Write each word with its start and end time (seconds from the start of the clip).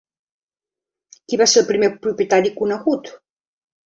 Qui 1.29 1.37
va 1.41 1.47
ser 1.51 1.59
el 1.63 1.67
primer 1.67 1.89
propietari 2.05 2.53
conegut? 2.63 3.13